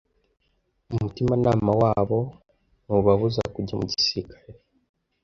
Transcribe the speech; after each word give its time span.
Umutimanama 0.93 1.71
wabo 1.81 2.19
ntubabuza 2.85 3.41
kujya 3.53 3.73
mu 3.79 3.85
gisirikare 3.91 4.57